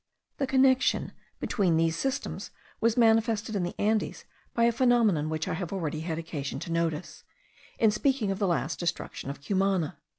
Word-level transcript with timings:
The 0.37 0.47
connection 0.47 1.11
between 1.39 1.77
these 1.77 1.95
systems 1.95 2.49
was 2.79 2.97
manifested 2.97 3.55
in 3.55 3.61
the 3.61 3.79
Andes 3.79 4.25
by 4.55 4.63
a 4.63 4.71
phenomenon 4.71 5.29
which 5.29 5.47
I 5.47 5.53
have 5.53 5.71
already 5.71 5.99
had 5.99 6.17
occasion 6.17 6.57
to 6.61 6.71
notice, 6.71 7.23
in 7.77 7.91
speaking 7.91 8.31
of 8.31 8.39
the 8.39 8.47
last 8.47 8.79
destruction 8.79 9.29
of 9.29 9.41
Cumana. 9.45 9.99